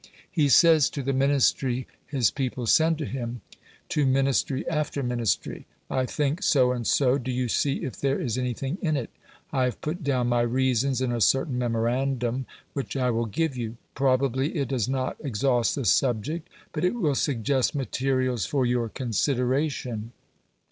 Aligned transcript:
He 0.31 0.49
says 0.49 0.89
to 0.97 1.03
the 1.03 1.13
Ministry 1.13 1.85
his 2.07 2.31
people 2.31 2.65
send 2.65 2.97
to 2.97 3.05
him, 3.05 3.41
to 3.89 4.03
Ministry 4.03 4.67
after 4.67 5.03
Ministry, 5.03 5.67
"I 5.91 6.07
think 6.07 6.41
so 6.41 6.71
and 6.71 6.87
so; 6.87 7.19
do 7.19 7.29
you 7.31 7.47
see 7.47 7.83
if 7.83 7.97
there 8.01 8.19
is 8.19 8.35
anything 8.35 8.79
in 8.81 8.97
it. 8.97 9.11
I 9.53 9.65
have 9.65 9.79
put 9.79 10.03
down 10.03 10.25
my 10.27 10.41
reasons 10.41 11.01
in 11.01 11.11
a 11.11 11.21
certain 11.21 11.55
memorandum, 11.59 12.47
which 12.73 12.97
I 12.97 13.11
will 13.11 13.27
give 13.27 13.55
you. 13.55 13.77
Probably 13.93 14.55
it 14.55 14.69
does 14.69 14.89
not 14.89 15.17
exhaust 15.19 15.75
the 15.75 15.85
subject, 15.85 16.49
but 16.73 16.83
it 16.83 16.95
will 16.95 17.13
suggest 17.13 17.75
materials 17.75 18.47
for 18.47 18.65
your 18.65 18.89
consideration." 18.89 20.13